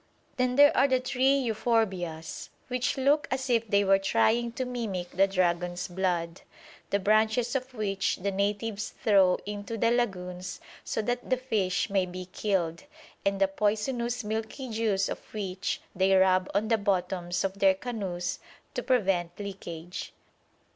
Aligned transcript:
Then 0.37 0.55
there 0.55 0.75
are 0.75 0.87
the 0.87 0.99
tree 0.99 1.37
euphorbias, 1.47 2.49
which 2.69 2.97
look 2.97 3.27
as 3.29 3.51
if 3.51 3.67
they 3.67 3.83
were 3.83 3.99
trying 3.99 4.51
to 4.53 4.65
mimic 4.65 5.11
the 5.11 5.27
dragon's 5.27 5.87
blood, 5.87 6.41
the 6.89 6.97
branches 6.97 7.55
of 7.55 7.75
which 7.75 8.15
the 8.15 8.31
natives 8.31 8.95
throw 9.03 9.37
into 9.45 9.77
the 9.77 9.91
lagoons 9.91 10.59
so 10.83 11.03
that 11.03 11.29
the 11.29 11.37
fish 11.37 11.91
may 11.91 12.07
be 12.07 12.25
killed, 12.25 12.85
and 13.23 13.39
the 13.39 13.47
poisonous 13.47 14.23
milky 14.23 14.69
juice 14.71 15.07
of 15.07 15.19
which 15.35 15.79
they 15.95 16.15
rub 16.15 16.49
on 16.55 16.69
the 16.69 16.79
bottoms 16.79 17.43
of 17.43 17.59
their 17.59 17.75
canoes 17.75 18.39
to 18.73 18.81
prevent 18.81 19.37
leakage. 19.39 20.13